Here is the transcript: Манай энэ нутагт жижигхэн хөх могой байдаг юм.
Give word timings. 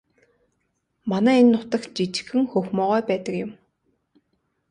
Манай 1.11 1.37
энэ 1.41 1.51
нутагт 1.51 1.91
жижигхэн 1.97 2.43
хөх 2.51 2.65
могой 2.77 3.01
байдаг 3.09 3.35
юм. 3.45 3.51